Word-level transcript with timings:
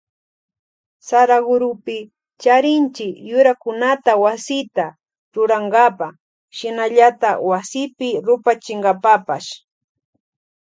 Saraguropi 1.09 1.97
charinchi 2.41 3.07
yurakunata 3.29 4.13
wasita 4.23 4.85
rurankapa 5.33 6.07
shinallata 6.55 7.29
wasipi 7.49 8.09
rupachinkapapash. 8.25 9.49